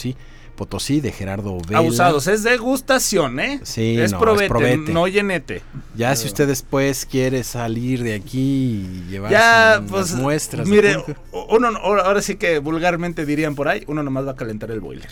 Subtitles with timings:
[0.00, 0.16] Sí.
[0.56, 1.78] Potosí de Gerardo Vela.
[1.78, 3.60] Abusados, es degustación, ¿eh?
[3.62, 4.92] Sí, es, no, probete, es probete.
[4.92, 5.62] no llenete.
[5.96, 10.66] Ya si usted después quiere salir de aquí y llevar Ya, pues, muestras.
[10.66, 11.02] de mire,
[11.48, 15.08] uno, ahora sí que vulgarmente dirían por ahí, uno nomás va a calentar el boiler.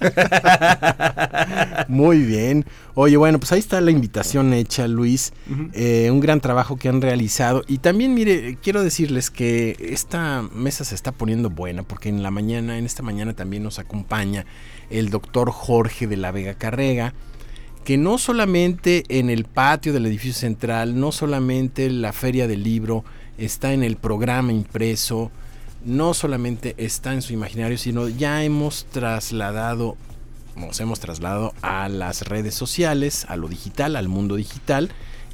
[1.88, 2.64] Muy bien.
[2.98, 5.34] Oye, bueno, pues ahí está la invitación hecha, Luis.
[5.74, 7.62] Eh, un gran trabajo que han realizado.
[7.68, 12.30] Y también, mire, quiero decirles que esta mesa se está poniendo buena porque en la
[12.30, 14.46] mañana, en esta mañana también nos acompaña
[14.88, 17.12] el doctor Jorge de la Vega Carrega,
[17.84, 23.04] que no solamente en el patio del edificio central, no solamente la feria del libro,
[23.36, 25.30] está en el programa impreso,
[25.84, 29.98] no solamente está en su imaginario, sino ya hemos trasladado,
[30.56, 34.90] nos hemos trasladado a las redes sociales, a lo digital, al mundo digital.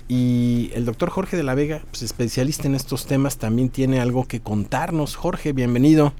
[0.08, 4.26] Y el doctor Jorge de la Vega, pues, especialista en estos temas, también tiene algo
[4.26, 5.16] que contarnos.
[5.16, 6.12] Jorge, bienvenido.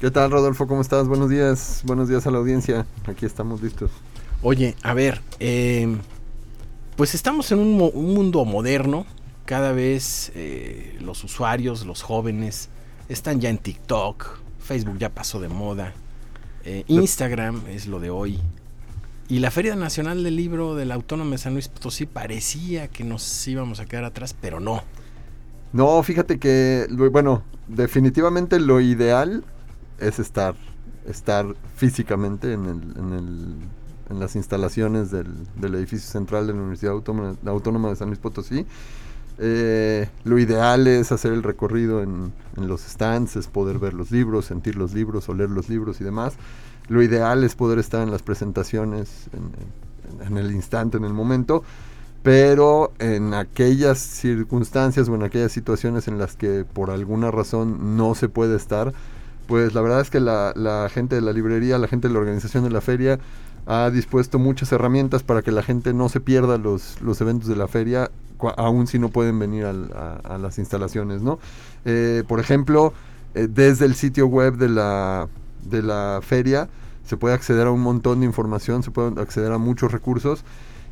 [0.00, 0.66] ¿Qué tal, Rodolfo?
[0.66, 1.06] ¿Cómo estás?
[1.06, 1.82] Buenos días.
[1.84, 2.86] Buenos días a la audiencia.
[3.06, 3.90] Aquí estamos listos.
[4.42, 5.96] Oye, a ver, eh,
[6.96, 9.06] pues estamos en un, mo- un mundo moderno.
[9.44, 12.68] Cada vez eh, los usuarios, los jóvenes,
[13.08, 14.38] están ya en TikTok.
[14.58, 15.92] Facebook ya pasó de moda.
[16.64, 18.38] Eh, Instagram es lo de hoy.
[19.28, 23.04] Y la Feria Nacional del Libro de la Autónoma de San Luis Potosí parecía que
[23.04, 24.82] nos íbamos a quedar atrás, pero no.
[25.72, 29.44] No, fíjate que, bueno, definitivamente lo ideal
[29.98, 30.54] es estar,
[31.06, 31.46] estar
[31.76, 33.54] físicamente en, el, en, el-
[34.10, 38.18] en las instalaciones del, del edificio central de la Universidad Autónoma, Autónoma de San Luis
[38.18, 38.66] Potosí.
[39.44, 44.76] Eh, lo ideal es hacer el recorrido en, los stands, poder ver los libros, sentir
[44.76, 46.34] los libros, oler los libros y demás.
[46.86, 51.64] Lo ideal es poder estar en las presentaciones en, el instante, en el momento,
[52.22, 58.14] pero en aquellas circunstancias o en aquellas situaciones en las que por alguna razón no
[58.14, 58.92] se puede estar,
[59.48, 62.62] pues la verdad es que la gente de la librería, la gente de la organización
[62.62, 63.18] de la feria
[63.66, 67.56] ha dispuesto muchas herramientas para que la gente no se pierda los, los eventos de
[67.56, 68.10] la feria,
[68.56, 71.38] aun si no pueden venir al- a, a las instalaciones, ¿no?
[71.84, 72.92] Eh, por ejemplo,
[73.34, 75.28] eh, desde el sitio web de la,
[75.70, 76.68] de la feria
[77.06, 80.44] se puede acceder a un montón de información, se puede acceder a muchos recursos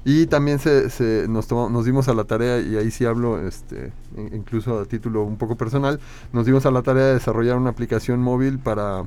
[0.04, 3.92] y también se, se- nos, nos dimos a la tarea, y ahí sí hablo este,
[4.16, 6.00] in- incluso a título un poco personal,
[6.32, 9.02] nos dimos a la tarea de desarrollar una aplicación móvil para,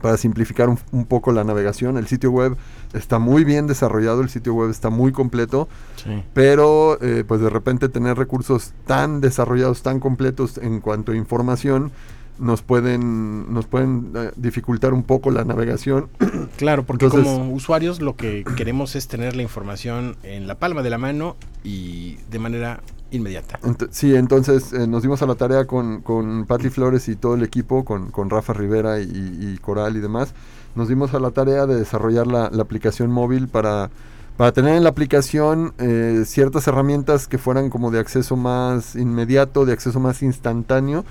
[0.00, 1.96] para simplificar un, un poco la navegación.
[1.98, 2.56] El sitio web
[2.92, 6.22] está muy bien desarrollado, el sitio web está muy completo, Sí.
[6.34, 11.90] pero eh, pues de repente tener recursos tan desarrollados, tan completos en cuanto a información,
[12.38, 16.08] nos pueden, nos pueden eh, dificultar un poco la navegación.
[16.56, 20.82] Claro, porque Entonces- como usuarios lo que queremos es tener la información en la palma
[20.82, 22.80] de la mano y de manera
[23.16, 23.58] inmediata.
[23.90, 27.42] Sí, entonces eh, nos dimos a la tarea con, con Patti Flores y todo el
[27.42, 30.32] equipo, con, con Rafa Rivera y, Coral y demás.
[30.74, 33.90] Nos dimos a la tarea de desarrollar la, la aplicación móvil para,
[34.36, 39.64] para tener en la aplicación eh, ciertas herramientas que fueran como de acceso más inmediato,
[39.64, 41.04] de acceso más instantáneo,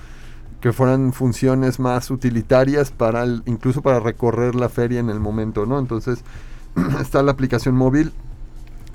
[0.60, 5.66] que fueran funciones más utilitarias para el- incluso para recorrer la feria en el momento,
[5.66, 5.78] ¿no?
[5.78, 6.20] Entonces
[7.00, 8.12] está la aplicación móvil.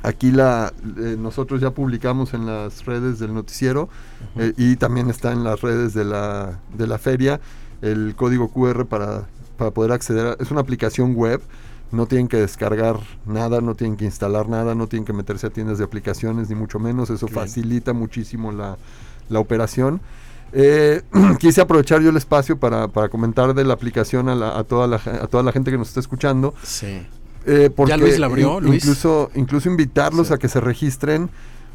[0.03, 3.87] Aquí la eh, nosotros ya publicamos en las redes del noticiero
[4.35, 7.39] eh, y también está en las redes de la, de la feria
[7.81, 10.25] el código QR para, para poder acceder.
[10.27, 11.41] a- es una aplicación web,
[11.91, 15.49] no tienen que descargar nada, no tienen que instalar nada, no tienen que meterse a
[15.49, 17.09] tiendas de aplicaciones ni mucho menos.
[17.09, 17.35] Eso Bien.
[17.39, 18.77] facilita muchísimo la,
[19.29, 20.01] la operación.
[20.53, 21.01] Eh,
[21.39, 24.87] quise aprovechar yo el espacio para, para comentar de la aplicación a, la- a toda
[24.87, 26.53] la, a toda la gente que nos está escuchando.
[26.63, 27.05] Sí.
[27.45, 28.83] Eh, porque Luis la abrió, Luis?
[28.83, 30.33] Incluso, incluso invitarlos Sí.
[30.33, 31.29] a que se registren,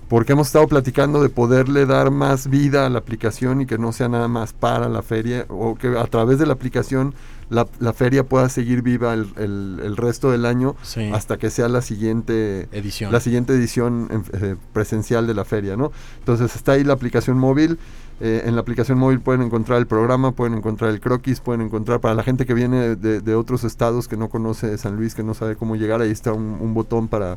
[0.09, 3.93] porque hemos estado platicando de poderle dar más vida a la aplicación y que no
[3.93, 7.15] sea nada más para la feria, o que a través de la aplicación
[7.51, 11.11] la, la feria pueda seguir viva el, el- el resto del año Sí.
[11.13, 13.13] hasta que sea la siguiente Edición.
[13.13, 15.93] la siguiente edición en- eh, presencial de la feria, ¿no?
[16.19, 17.79] Entonces está ahí la aplicación móvil.
[18.19, 22.01] eh, en la aplicación móvil pueden encontrar el programa, pueden encontrar el croquis, pueden encontrar
[22.01, 25.23] para la gente que viene de, de otros estados que no conoce San Luis, que
[25.23, 27.37] no sabe cómo llegar, ahí está un, un botón para,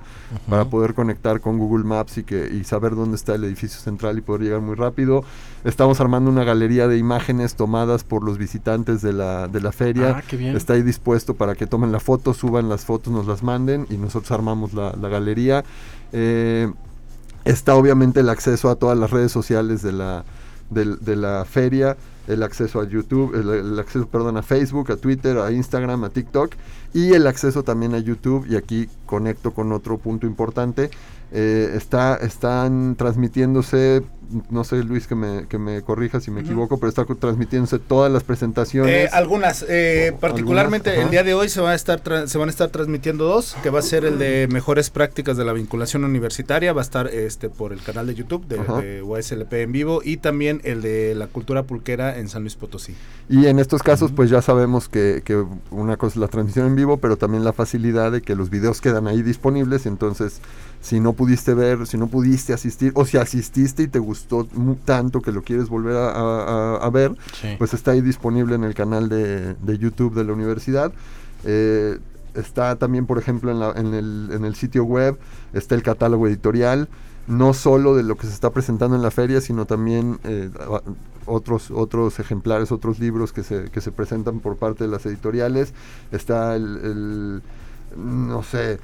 [0.50, 4.18] para poder conectar con Google Maps y que y saber dónde está el edificio central
[4.20, 5.26] y poder llegar muy rápido.
[5.66, 9.99] Estamos armando una galería de imágenes tomadas por los visitantes de la, de la feria.
[10.06, 10.24] Ah.
[10.56, 13.98] Está ahí dispuesto para que tomen la foto, suban las fotos, nos las manden y
[13.98, 15.63] nosotros armamos la, la galería.
[16.12, 16.72] Eh,
[17.46, 20.24] está obviamente el acceso a todas las redes sociales de la,
[20.69, 21.98] de, la feria,
[22.28, 26.10] el acceso a YouTube, el, el acceso, perdón, a Facebook, a Twitter, a Instagram, a
[26.10, 26.54] TikTok
[26.94, 28.45] y el acceso también a YouTube.
[28.50, 30.90] Y aquí conecto con otro punto importante.
[31.31, 34.04] Eh, está, están transmitiéndose,
[34.50, 38.12] no sé Luis que me, que me corrija si me equivoco, pero está transmitiéndose todas
[38.12, 38.92] las presentaciones.
[38.92, 42.50] Eh, algunas, eh, particularmente algunas, el día de hoy se van, a estar se van
[42.50, 46.04] a estar transmitiendo dos, que va a ser el de mejores prácticas de la vinculación
[46.04, 50.02] universitaria, va a estar este por el canal de YouTube de, de USLP en vivo
[50.04, 52.96] y también el de la cultura pulquera en San Luis Potosí.
[53.30, 56.76] Y en estos casos pues ya sabemos que, que una cosa es la transmisión en
[56.76, 60.42] vivo, pero también la facilidad de que los videos quedan ahí disponibles, entonces
[60.81, 64.48] si no pudiste ver, si no pudiste asistir, o si asististe y te gustó
[64.86, 67.56] tanto que lo quieres volver a, a, a ver, sí.
[67.57, 70.92] pues está ahí disponible en el canal de, de YouTube de la universidad.
[71.45, 71.98] Eh,
[72.36, 75.18] está también, por ejemplo, en, la, en, el, en, el, sitio web,
[75.54, 76.89] está el catálogo editorial,
[77.27, 80.50] no solo de lo que se está presentando en la feria, sino también eh,
[81.25, 85.74] otros, otros ejemplares, otros libros que se, que se presentan por parte de las editoriales.
[86.12, 87.42] Está el, el
[87.98, 88.80] no sé,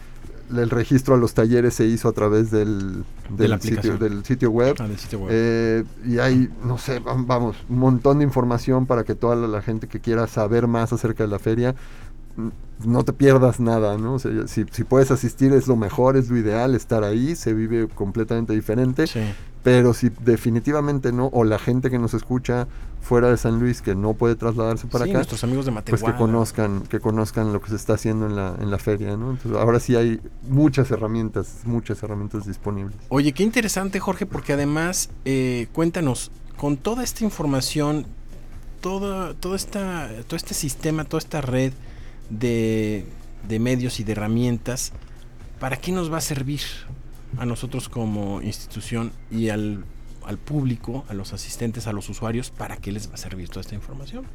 [0.49, 4.51] el registro a los talleres se hizo a través del, del, de sitio, del sitio,
[4.51, 4.75] web.
[4.79, 5.29] Ah, del sitio web.
[5.31, 9.61] Eh, y hay, no sé, vamos, un montón de información para que toda la, la,
[9.61, 11.75] gente que quiera saber más acerca de la feria
[12.83, 14.15] no te pierdas nada, ¿no?
[14.15, 17.53] O sea, si, si, puedes asistir es lo mejor, es lo ideal, estar ahí, se
[17.53, 19.07] vive completamente diferente.
[19.07, 19.21] Sí.
[19.65, 22.67] Pero si definitivamente no, o la gente que nos escucha
[23.01, 25.99] fuera de San Luis que no puede trasladarse para sí, acá, nuestros amigos de Matehuala.
[25.99, 29.17] pues que conozcan, que conozcan lo que se está haciendo en la, en la feria,
[29.17, 29.31] ¿no?
[29.31, 32.95] Entonces ahora sí hay muchas herramientas, muchas herramientas disponibles.
[33.09, 38.05] Oye, qué interesante Jorge, porque además, eh, cuéntanos, con toda esta información,
[38.81, 41.73] todo, todo, esta, todo este sistema, toda esta red
[42.29, 43.07] de,
[43.47, 44.91] de medios y de herramientas,
[45.59, 46.61] ¿para qué nos va a servir
[47.37, 49.85] a nosotros como institución y al,
[50.25, 53.61] al, público, a los asistentes, a los usuarios, para qué les va a servir toda
[53.61, 54.25] esta información?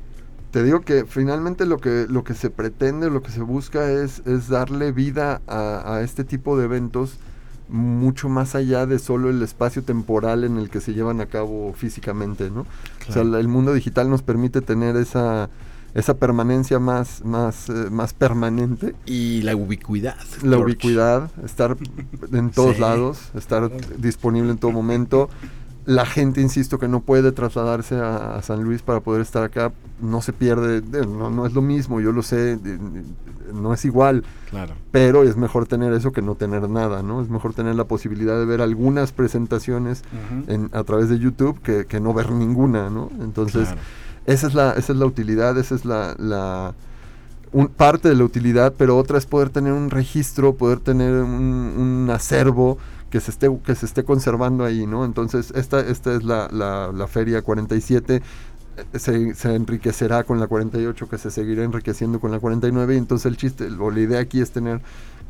[0.51, 4.23] Te digo que finalmente lo que, lo que se pretende, lo que se busca es,
[4.27, 7.19] es darle vida a, a este tipo de eventos
[7.71, 11.73] mucho más allá de solo el espacio temporal en el que se llevan a cabo
[11.73, 12.67] físicamente, ¿no?
[12.99, 13.09] Claro.
[13.09, 15.49] O sea, el mundo digital nos permite tener esa,
[15.95, 18.95] esa permanencia más, más, eh, más permanente.
[19.07, 20.17] Y la ubicuidad.
[20.43, 20.65] La George.
[20.65, 21.77] ubicuidad, estar
[22.33, 22.81] en todos sí.
[22.81, 25.29] lados, estar disponible en todo momento.
[25.87, 29.73] La gente, insisto, que no puede trasladarse a, a San Luis para poder estar acá,
[30.01, 32.59] no se pierde, no, no, es lo mismo, yo lo sé,
[33.53, 34.23] no es igual.
[34.51, 34.75] Claro.
[34.93, 37.23] Pero es mejor tener eso que no tener nada, ¿no?
[37.23, 40.55] Es mejor tener la posibilidad de ver algunas presentaciones uh -huh.
[40.55, 43.11] en, a través de YouTube que, que, no ver ninguna, ¿no?
[43.21, 43.69] Entonces...
[43.69, 43.81] Claro
[44.33, 46.75] esa es la, esa es la utilidad, esa es la, la
[47.53, 51.31] un, parte de la utilidad, pero otra es poder tener un registro, poder tener un,
[51.31, 52.79] un acervo
[53.11, 55.05] que se esté que se esté conservando ahí, ¿no?
[55.05, 58.23] Entonces, esta, esta es la, la, la feria 47
[58.95, 63.27] se, se, enriquecerá con la 48, que se seguirá enriqueciendo con la 49, y entonces
[63.27, 64.81] el chiste, o la idea aquí es tener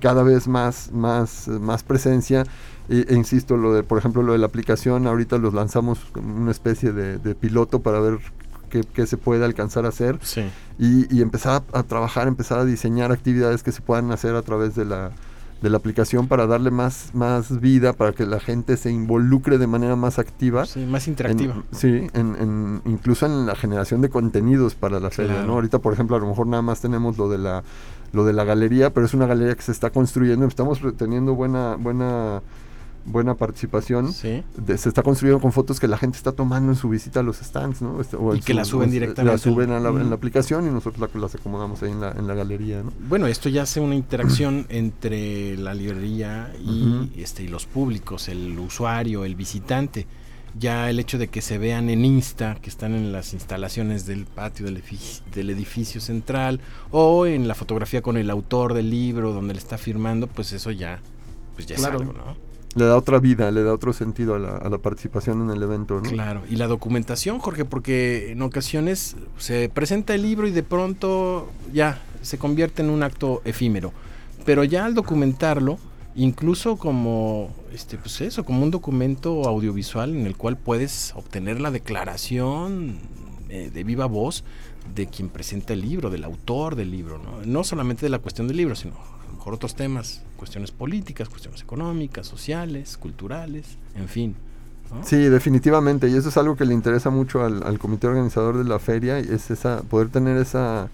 [0.00, 2.44] cada vez más, más, más presencia,
[2.88, 6.92] e, insisto, lo de, por ejemplo, lo de la aplicación, ahorita los lanzamos una especie
[6.92, 8.20] de piloto para ver
[8.70, 10.44] que, que, se puede alcanzar a hacer sí.
[10.78, 14.42] y, y, empezar a, a, trabajar, empezar a diseñar actividades que se puedan hacer a
[14.42, 15.10] través de la,
[15.62, 19.66] de la aplicación para darle más, más vida, para que la gente se involucre de
[19.66, 20.64] manera más activa.
[20.64, 21.54] Sí, más interactiva.
[21.54, 25.46] En, sí, en, en, incluso en la generación de contenidos para la feria, claro.
[25.48, 25.52] ¿no?
[25.54, 27.62] Ahorita, por ejemplo, a lo mejor nada más tenemos lo de la
[28.12, 31.76] lo de la galería, pero es una galería que se está construyendo, estamos teniendo buena
[31.76, 32.42] buena
[33.04, 34.12] buena participación.
[34.12, 34.42] Sí.
[34.56, 37.22] De, se está construyendo con fotos que la gente está tomando en su visita a
[37.22, 38.00] los stands, ¿no?
[38.00, 39.32] Este, o y que su, la suben directamente.
[39.32, 42.12] La suben a la, en la aplicación y nosotros la, las acomodamos ahí en la,
[42.12, 42.92] en la galería, ¿no?
[43.08, 47.10] Bueno, esto ya hace una interacción entre la librería y, uh -huh.
[47.16, 50.06] este, y los públicos, el usuario, el visitante.
[50.58, 54.26] Ya el hecho de que se vean en Insta, que están en las instalaciones del
[54.26, 56.60] patio del edificio, del edificio central,
[56.90, 60.72] o en la fotografía con el autor del libro donde le está firmando, pues eso
[60.72, 60.98] ya,
[61.54, 61.98] pues ya claro.
[61.98, 62.49] es algo, ¿no?
[62.74, 65.62] Le da otra vida, le da otro sentido a la, a la, participación en el
[65.62, 66.00] evento.
[66.00, 66.08] ¿no?
[66.08, 71.50] Claro, y la documentación, Jorge, porque en ocasiones se presenta el libro y de pronto
[71.72, 73.92] ya se convierte en un acto efímero.
[74.44, 75.78] Pero ya al documentarlo,
[76.14, 81.70] incluso como este pues eso, como un documento audiovisual en el cual puedes obtener la
[81.70, 82.98] declaración
[83.48, 84.44] eh, de viva voz
[84.94, 87.44] de quien presenta el libro, del autor del libro, ¿no?
[87.44, 88.94] No solamente de la cuestión del libro, sino
[89.30, 94.36] mejor otros temas, cuestiones políticas, cuestiones económicas, sociales, culturales, en fin.
[94.92, 95.04] ¿no?
[95.04, 98.64] Sí, definitivamente, y eso es algo que le interesa mucho al, al, comité organizador de
[98.64, 100.88] la feria, es esa, poder tener esa,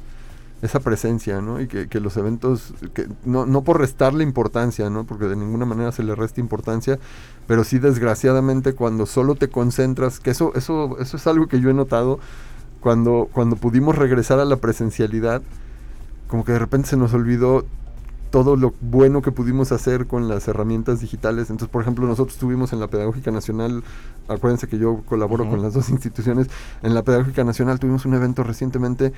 [0.63, 1.61] esa presencia, ¿no?
[1.61, 5.05] Y que, que los eventos, que no, no, por restarle importancia, ¿no?
[5.05, 6.99] Porque de ninguna manera se le resta importancia,
[7.47, 11.71] pero sí desgraciadamente cuando solo te concentras, que eso, eso, eso es algo que yo
[11.71, 12.19] he notado,
[12.81, 15.43] cuando, cuando pudimos regresar a la presencialidad,
[16.29, 17.65] como que de repente se nos olvidó
[18.31, 21.51] todo lo bueno que pudimos hacer con las herramientas digitales.
[21.51, 23.83] Entonces, por ejemplo, nosotros tuvimos en la Pedagógica Nacional,
[24.29, 26.49] acuérdense que yo colaboro con las dos instituciones,
[26.83, 29.13] en la Pedagógica Nacional tuvimos un evento recientemente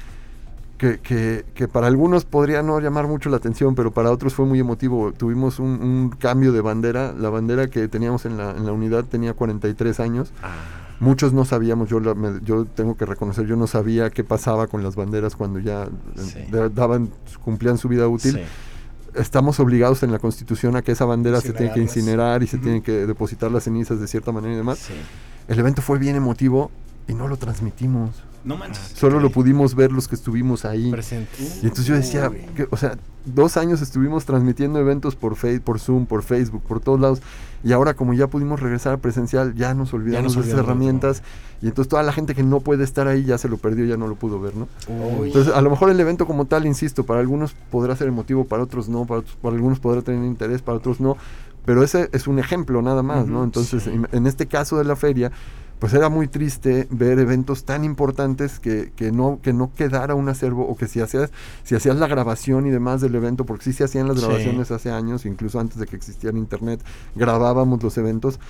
[0.76, 4.46] que, que, que, para algunos podría no llamar mucho la atención, pero para otros fue
[4.46, 5.12] muy emotivo.
[5.12, 7.12] Tuvimos un, un cambio de bandera.
[7.12, 10.32] La bandera que teníamos en la, en la unidad tenía 43 años.
[10.40, 10.54] Ah.
[11.00, 14.66] Muchos no sabíamos, yo, la, me, yo tengo que reconocer, yo no sabía qué pasaba
[14.66, 16.40] con las banderas cuando ya sí.
[16.74, 17.10] daban,
[17.44, 18.34] cumplían su vida útil.
[18.34, 18.40] Sí
[19.18, 22.56] estamos obligados en la Constitución a que esa bandera se tiene que incinerar y se
[22.56, 22.62] uh -huh.
[22.62, 24.78] tienen que depositar las cenizas de cierta manera y demás.
[24.78, 24.94] Sí.
[25.48, 26.70] El evento fue bien emotivo
[27.06, 28.10] y no lo transmitimos.
[28.44, 28.92] No manches.
[28.94, 29.28] Solo okay.
[29.28, 30.90] lo pudimos ver los que estuvimos ahí.
[30.90, 31.58] Presentes.
[31.62, 35.80] Y entonces yo decía, que, o sea, dos años estuvimos transmitiendo eventos por, face, por
[35.80, 37.20] Zoom, por Facebook, por todos lados.
[37.64, 40.64] Y ahora como ya pudimos regresar a presencial, ya nos olvidamos ya nos de esas
[40.64, 41.22] herramientas.
[41.60, 43.96] Y entonces toda la gente que no puede estar ahí ya se lo perdió, ya
[43.96, 44.68] no lo pudo ver, ¿no?
[44.88, 45.28] Uy.
[45.28, 48.62] Entonces a lo mejor el evento como tal, insisto, para algunos podrá ser emotivo, para
[48.62, 51.16] otros no, para, otros, para algunos podrá tener interés, para otros no.
[51.64, 53.44] Pero ese es un ejemplo nada más, uh -huh, ¿no?
[53.44, 53.90] Entonces, sí.
[54.12, 55.32] en este caso de la feria,
[55.78, 60.28] pues era muy triste ver eventos tan importantes que, que, no, que no quedara un
[60.28, 61.30] acervo o que si hacías,
[61.62, 64.74] si hacías la grabación y demás del evento, porque sí se hacían las grabaciones sí.
[64.74, 66.82] hace años, incluso antes de que existiera internet,
[67.14, 68.40] grabábamos los eventos,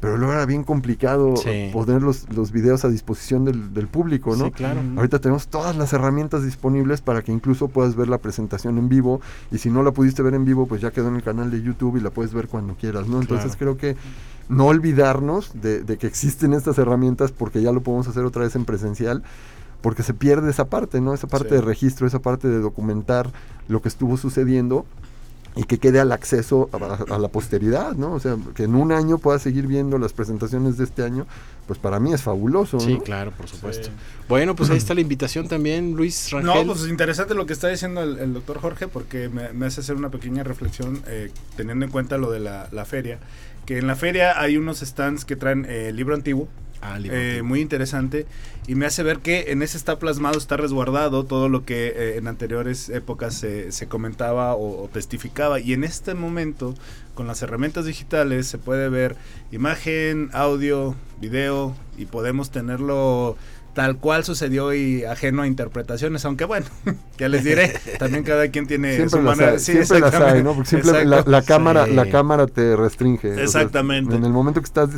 [0.00, 1.70] pero luego era bien complicado sí.
[1.72, 4.46] poner los, los videos a disposición del, del público, ¿no?
[4.46, 4.80] Sí, claro.
[4.96, 9.20] Ahorita tenemos todas las herramientas disponibles para que incluso puedas ver la presentación en vivo
[9.50, 11.60] y si no la pudiste ver en vivo, pues ya quedó en el canal de
[11.62, 13.20] YouTube y la puedes ver cuando quieras, ¿no?
[13.20, 13.76] Entonces claro.
[13.76, 14.00] creo que
[14.48, 18.56] no olvidarnos de, de, que existen estas herramientas porque ya lo podemos hacer otra vez
[18.56, 19.22] en presencial,
[19.80, 21.14] porque se pierde esa parte, ¿no?
[21.14, 21.54] Esa parte sí.
[21.56, 23.30] de registro, esa parte de documentar
[23.68, 24.86] lo que estuvo sucediendo
[25.56, 28.12] y que quede al acceso a, a, la posteridad, ¿no?
[28.12, 31.26] O sea, que en un año pueda seguir viendo las presentaciones de este año,
[31.66, 32.78] pues para mí es fabuloso.
[32.80, 33.02] Sí, ¿no?
[33.02, 33.88] claro, por supuesto.
[33.88, 33.92] Sí.
[34.28, 36.66] Bueno, pues ahí está la invitación también, Luis Rangel.
[36.66, 39.80] No, pues interesante lo que está diciendo el, el doctor Jorge, porque me, me, hace
[39.80, 43.18] hacer una pequeña reflexión eh, teniendo en cuenta lo de la, la, feria,
[43.68, 46.48] que en la feria hay unos stands que traen eh, libro antiguo,
[46.80, 48.24] Ah, eh, muy interesante
[48.68, 52.18] y me hace ver que en ese está plasmado, está resguardado todo lo que eh,
[52.18, 56.74] en anteriores épocas se, se comentaba o, o, testificaba y en este momento
[57.16, 59.16] con las herramientas digitales se puede ver
[59.50, 63.36] imagen, audio, video y podemos tenerlo
[63.78, 66.66] tal cual sucedió y ajeno a interpretaciones, aunque bueno,
[67.16, 69.52] ya les diré, también cada quien tiene siempre su manera.
[69.52, 70.52] Hay, sí, siempre las hay, ¿no?
[70.54, 71.92] Porque siempre la, la, cámara, sí.
[71.92, 73.40] la cámara te restringe.
[73.40, 74.08] Exactamente.
[74.08, 74.90] O sea, en el momento que estás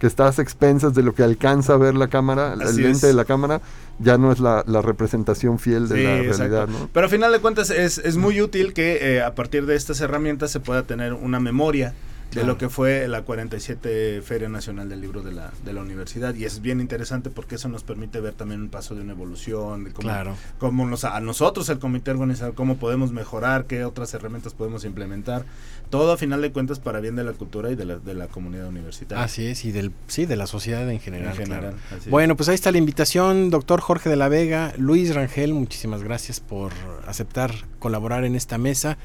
[0.00, 2.96] que estás a expensas de lo que alcanza a ver la cámara, Así el lente
[2.96, 3.02] es.
[3.02, 3.60] de la cámara,
[4.00, 6.66] ya no es la, la representación fiel de sí, la realidad.
[6.66, 6.90] ¿no?
[6.92, 10.00] Pero a final de cuentas es, es muy útil que eh, a partir de estas
[10.00, 11.94] herramientas se pueda tener una memoria
[12.34, 16.34] de lo que fue la 47 Feria Nacional del Libro de la, de la Universidad.
[16.34, 19.84] Y es bien interesante porque eso nos permite ver también un paso de una evolución,
[19.84, 20.36] de cómo, claro.
[20.58, 25.44] cómo nos, a nosotros, el comité organizador, cómo podemos mejorar, qué otras herramientas podemos implementar.
[25.90, 28.26] Todo a final de cuentas para bien de la cultura y de la, de la
[28.26, 29.22] comunidad universitaria.
[29.22, 31.30] Así es, y del, sí, de la sociedad en general.
[31.30, 32.02] En general claro.
[32.10, 36.40] Bueno, pues ahí está la invitación, doctor Jorge de la Vega, Luis Rangel, muchísimas gracias
[36.40, 36.72] por
[37.06, 38.98] aceptar colaborar en esta mesa.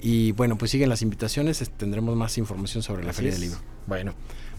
[0.00, 3.40] Y bueno, pues siguen las invitaciones, tendremos más información sobre la Así Feria es.
[3.40, 3.60] del Libro.
[3.86, 4.14] Bueno,